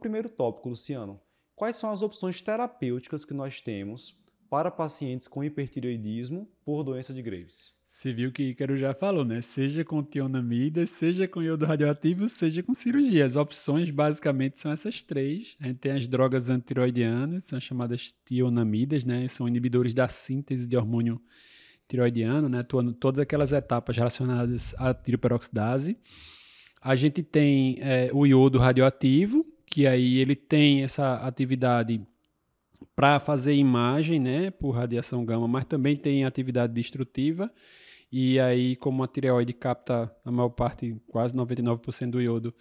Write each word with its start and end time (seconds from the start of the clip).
primeiro 0.00 0.28
tópico, 0.28 0.68
Luciano. 0.68 1.20
Quais 1.54 1.76
são 1.76 1.90
as 1.90 2.02
opções 2.02 2.40
terapêuticas 2.40 3.24
que 3.24 3.34
nós 3.34 3.60
temos 3.60 4.18
para 4.50 4.68
pacientes 4.68 5.28
com 5.28 5.44
hipertireoidismo 5.44 6.50
por 6.64 6.82
doença 6.82 7.14
de 7.14 7.22
Graves. 7.22 7.72
Você 7.84 8.12
viu 8.12 8.32
que 8.32 8.42
Ícaro 8.42 8.76
já 8.76 8.92
falou, 8.92 9.24
né? 9.24 9.40
Seja 9.40 9.84
com 9.84 10.02
tionamida, 10.02 10.84
seja 10.86 11.28
com 11.28 11.40
iodo 11.40 11.64
radioativo, 11.64 12.28
seja 12.28 12.60
com 12.60 12.74
cirurgia. 12.74 13.24
As 13.24 13.36
opções 13.36 13.90
basicamente 13.90 14.58
são 14.58 14.72
essas 14.72 15.02
três. 15.02 15.56
A 15.60 15.68
gente 15.68 15.78
tem 15.78 15.92
as 15.92 16.08
drogas 16.08 16.50
antiroidianas, 16.50 17.44
são 17.44 17.60
chamadas 17.60 18.12
tionamidas, 18.24 19.04
né? 19.04 19.28
São 19.28 19.46
inibidores 19.46 19.94
da 19.94 20.08
síntese 20.08 20.66
de 20.66 20.76
hormônio 20.76 21.22
tiroidiano, 21.86 22.48
né? 22.48 22.58
Atuando 22.58 22.92
todas 22.92 23.20
aquelas 23.20 23.52
etapas 23.52 23.96
relacionadas 23.96 24.74
à 24.78 24.92
tiroperoxidase. 24.92 25.96
A 26.82 26.96
gente 26.96 27.22
tem 27.22 27.76
é, 27.80 28.10
o 28.12 28.26
iodo 28.26 28.58
radioativo, 28.58 29.46
que 29.70 29.86
aí 29.86 30.18
ele 30.18 30.34
tem 30.34 30.82
essa 30.82 31.14
atividade 31.14 32.04
para 32.96 33.20
fazer 33.20 33.54
imagem, 33.54 34.18
né, 34.18 34.50
por 34.50 34.72
radiação 34.72 35.24
gama, 35.24 35.46
mas 35.46 35.64
também 35.64 35.96
tem 35.96 36.24
atividade 36.24 36.72
destrutiva. 36.74 37.50
E 38.12 38.40
aí, 38.40 38.74
como 38.74 39.04
a 39.04 39.08
tireoide 39.08 39.52
capta 39.52 40.12
a 40.24 40.32
maior 40.32 40.48
parte, 40.48 40.96
quase 41.06 41.34
99% 41.34 42.10
do 42.10 42.20
iodo, 42.20 42.52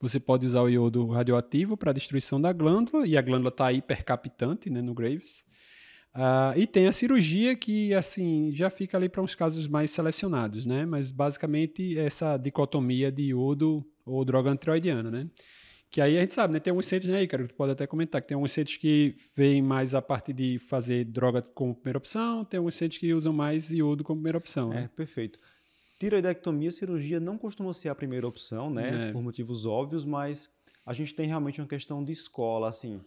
você 0.00 0.18
pode 0.18 0.44
usar 0.44 0.62
o 0.62 0.68
iodo 0.68 1.06
radioativo 1.06 1.76
para 1.76 1.92
destruição 1.92 2.40
da 2.40 2.52
glândula, 2.52 3.06
e 3.06 3.16
a 3.16 3.22
glândula 3.22 3.50
está 3.50 3.72
hipercaptante 3.72 4.68
né, 4.68 4.82
no 4.82 4.92
Graves. 4.92 5.46
Uh, 6.14 6.58
e 6.58 6.66
tem 6.66 6.88
a 6.88 6.92
cirurgia 6.92 7.54
que, 7.54 7.94
assim, 7.94 8.50
já 8.52 8.68
fica 8.68 8.96
ali 8.96 9.08
para 9.08 9.22
uns 9.22 9.34
casos 9.34 9.68
mais 9.68 9.90
selecionados, 9.90 10.64
né? 10.64 10.84
Mas, 10.84 11.12
basicamente, 11.12 11.96
essa 11.98 12.36
dicotomia 12.36 13.12
de 13.12 13.24
iodo 13.24 13.86
ou 14.04 14.24
droga 14.24 14.50
antiroidiana, 14.50 15.10
né? 15.10 15.28
Que 15.90 16.00
aí 16.00 16.18
a 16.18 16.20
gente 16.20 16.34
sabe, 16.34 16.52
né? 16.52 16.60
Tem 16.60 16.70
alguns 16.70 16.86
centros, 16.86 17.10
né, 17.10 17.18
aí, 17.18 17.26
cara, 17.26 17.44
que 17.44 17.50
tu 17.50 17.54
pode 17.54 17.72
até 17.72 17.86
comentar, 17.86 18.20
que 18.20 18.28
tem 18.28 18.34
alguns 18.34 18.52
centros 18.52 18.76
que 18.76 19.14
veem 19.34 19.62
mais 19.62 19.94
a 19.94 20.02
parte 20.02 20.32
de 20.32 20.58
fazer 20.58 21.04
droga 21.04 21.42
como 21.42 21.74
primeira 21.74 21.98
opção, 21.98 22.44
tem 22.44 22.58
alguns 22.58 22.74
centros 22.74 22.98
que 22.98 23.14
usam 23.14 23.32
mais 23.32 23.70
iodo 23.70 24.04
como 24.04 24.18
primeira 24.18 24.38
opção. 24.38 24.72
É, 24.72 24.82
né? 24.82 24.90
perfeito. 24.94 25.38
Tiroidectomia, 25.98 26.70
cirurgia 26.70 27.18
não 27.18 27.38
costuma 27.38 27.72
ser 27.72 27.88
a 27.88 27.94
primeira 27.94 28.26
opção, 28.26 28.68
né? 28.68 29.08
É. 29.08 29.12
Por 29.12 29.22
motivos 29.22 29.64
óbvios, 29.64 30.04
mas 30.04 30.48
a 30.84 30.92
gente 30.92 31.14
tem 31.14 31.26
realmente 31.26 31.60
uma 31.60 31.66
questão 31.66 32.04
de 32.04 32.12
escola, 32.12 32.68
assim 32.68 33.00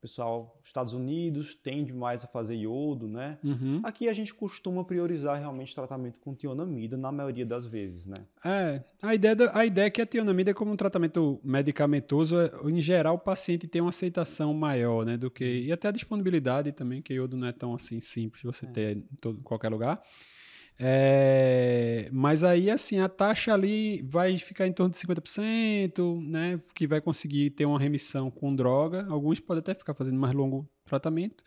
pessoal, 0.00 0.58
Estados 0.64 0.92
Unidos 0.92 1.54
tende 1.54 1.92
mais 1.92 2.24
a 2.24 2.26
fazer 2.26 2.56
iodo, 2.56 3.06
né? 3.06 3.38
Uhum. 3.44 3.80
Aqui 3.84 4.08
a 4.08 4.12
gente 4.12 4.32
costuma 4.32 4.84
priorizar 4.84 5.38
realmente 5.38 5.74
tratamento 5.74 6.18
com 6.18 6.34
tionamida 6.34 6.96
na 6.96 7.12
maioria 7.12 7.44
das 7.44 7.66
vezes, 7.66 8.06
né? 8.06 8.16
É, 8.44 8.82
a 9.02 9.14
ideia, 9.14 9.36
da, 9.36 9.58
a 9.58 9.66
ideia 9.66 9.86
é 9.86 9.90
que 9.90 10.00
a 10.00 10.06
tionamida 10.06 10.54
como 10.54 10.72
um 10.72 10.76
tratamento 10.76 11.38
medicamentoso, 11.44 12.40
é, 12.40 12.50
em 12.64 12.80
geral 12.80 13.16
o 13.16 13.18
paciente 13.18 13.68
tem 13.68 13.82
uma 13.82 13.90
aceitação 13.90 14.54
maior, 14.54 15.04
né, 15.04 15.16
do 15.16 15.30
que 15.30 15.44
e 15.44 15.72
até 15.72 15.88
a 15.88 15.92
disponibilidade 15.92 16.72
também, 16.72 17.02
que 17.02 17.12
iodo 17.12 17.36
não 17.36 17.46
é 17.46 17.52
tão 17.52 17.74
assim 17.74 18.00
simples 18.00 18.42
você 18.42 18.66
é. 18.66 18.70
ter 18.70 18.96
em 18.96 19.16
todo, 19.20 19.40
qualquer 19.42 19.68
lugar. 19.68 20.02
É, 20.82 22.08
mas 22.10 22.42
aí, 22.42 22.70
assim, 22.70 23.00
a 23.00 23.08
taxa 23.08 23.52
ali 23.52 24.00
vai 24.02 24.38
ficar 24.38 24.66
em 24.66 24.72
torno 24.72 24.90
de 24.90 24.96
50%, 24.96 26.26
né? 26.26 26.58
Que 26.74 26.86
vai 26.86 27.02
conseguir 27.02 27.50
ter 27.50 27.66
uma 27.66 27.78
remissão 27.78 28.30
com 28.30 28.54
droga. 28.54 29.06
Alguns 29.10 29.38
podem 29.40 29.60
até 29.60 29.74
ficar 29.74 29.92
fazendo 29.92 30.18
mais 30.18 30.32
longo 30.32 30.66
tratamento. 30.86 31.44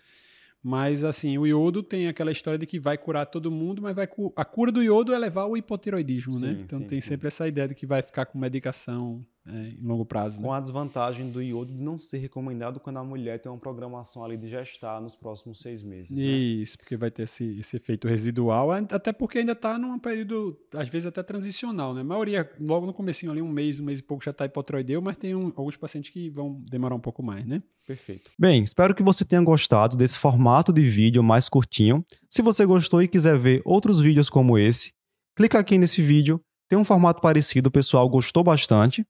Mas, 0.62 1.03
assim, 1.03 1.38
o 1.38 1.48
iodo 1.48 1.81
tem 1.81 2.08
aquela 2.08 2.31
história 2.31 2.59
de 2.59 2.67
que 2.67 2.80
vai 2.80 2.98
curar 2.98 3.25
todo 3.25 3.52
mundo, 3.52 3.81
mas 3.81 3.95
vai 3.95 4.08
a 4.36 4.45
cura 4.45 4.72
do 4.72 4.84
iodo 4.84 5.14
é 5.14 5.17
levar 5.17 5.45
o 5.45 5.58
hipotiroidismo, 5.58 6.40
né? 6.40 6.50
sim, 6.50 6.53
né? 6.53 6.62
Então 6.62 6.80
sim, 6.80 6.86
tem 6.86 7.02
sim. 7.02 7.08
sempre 7.09 7.28
essa 7.28 7.47
ideia 7.47 7.68
de 7.68 7.75
que 7.75 7.88
vai 7.88 8.02
ficar 8.02 8.28
com 8.28 8.38
medicação 8.38 9.25
é, 9.46 9.70
em 9.70 9.86
longo 9.86 10.06
prazo. 10.06 10.42
Com 10.42 10.52
né? 10.52 10.58
a 10.58 10.60
desvantagem 10.60 11.30
do 11.30 11.42
iodo 11.42 11.74
de 11.74 11.82
não 11.82 11.98
ser 11.98 12.18
recomendado 12.20 12.80
quando 12.80 12.98
a 12.98 13.04
mulher 13.04 13.40
tem 13.40 13.52
uma 13.52 13.58
programação 13.58 14.24
ali 14.24 14.38
de 14.38 14.48
gestar 14.48 15.02
nos 15.02 15.16
próximos 15.16 15.60
seis 15.60 15.84
meses. 15.84 16.18
Né? 16.18 16.24
Isso, 16.24 16.78
porque 16.78 16.96
vai 16.96 17.12
ter 17.12 17.24
esse, 17.24 17.60
esse 17.60 17.76
efeito 17.76 18.08
residual, 18.08 18.72
até 18.72 19.12
porque 19.12 19.40
ainda 19.40 19.52
está 19.52 19.78
num 19.78 20.00
período, 20.00 20.58
às 20.74 20.88
vezes 20.88 21.08
até 21.08 21.22
transicional, 21.22 21.94
né? 21.94 22.02
A 22.02 22.06
maioria, 22.06 22.50
logo 22.59 22.86
no 22.86 22.94
comecinho 22.94 23.32
ali, 23.32 23.42
um 23.42 23.50
mês, 23.50 23.80
um 23.80 23.86
mês 23.86 24.00
e 24.00 24.03
pouco 24.03 24.24
já 24.24 24.32
está 24.32 24.46
hipotiroideu, 24.46 25.02
mas 25.02 25.18
tem 25.18 25.36
um, 25.36 25.48
alguns 25.56 25.76
pacientes 25.76 26.09
que 26.09 26.30
vão 26.30 26.62
demorar 26.70 26.96
um 26.96 27.00
pouco 27.00 27.22
mais, 27.22 27.46
né? 27.46 27.62
Perfeito. 27.86 28.32
Bem, 28.40 28.64
espero 28.64 28.96
que 28.96 29.03
você 29.03 29.26
tenha 29.26 29.42
gostado 29.42 29.98
desse 29.98 30.18
formato 30.18 30.72
de 30.72 30.88
vídeo 30.88 31.22
mais 31.22 31.50
curtinho. 31.50 31.98
Se 32.30 32.42
você 32.42 32.66
gostou 32.66 33.02
e 33.02 33.09
quiser 33.09 33.38
ver 33.38 33.62
outros 33.66 34.00
vídeos 34.00 34.30
como 34.30 34.58
esse, 34.58 34.94
clica 35.36 35.59
aqui 35.59 35.78
nesse 35.78 36.02
vídeo 36.02 36.42
tem 36.73 36.79
um 36.79 36.84
formato 36.84 37.22
parecido, 37.22 37.69
o 37.69 37.72
pessoal 37.72 38.09
gostou 38.09 38.44
bastante. 38.44 39.06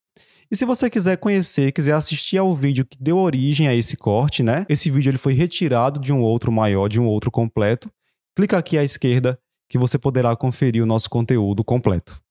E 0.51 0.55
se 0.55 0.65
você 0.65 0.89
quiser 0.89 1.15
conhecer, 1.15 1.71
quiser 1.71 1.93
assistir 1.93 2.37
ao 2.37 2.53
vídeo 2.53 2.85
que 2.85 3.01
deu 3.01 3.17
origem 3.17 3.69
a 3.69 3.73
esse 3.73 3.95
corte, 3.95 4.43
né? 4.43 4.65
Esse 4.67 4.91
vídeo 4.91 5.09
ele 5.09 5.17
foi 5.17 5.33
retirado 5.33 5.97
de 5.97 6.11
um 6.11 6.19
outro 6.19 6.51
maior, 6.51 6.89
de 6.89 6.99
um 6.99 7.05
outro 7.05 7.31
completo. 7.31 7.89
Clica 8.35 8.57
aqui 8.57 8.77
à 8.77 8.83
esquerda 8.83 9.39
que 9.69 9.77
você 9.77 9.97
poderá 9.97 10.35
conferir 10.35 10.83
o 10.83 10.85
nosso 10.85 11.09
conteúdo 11.09 11.63
completo. 11.63 12.21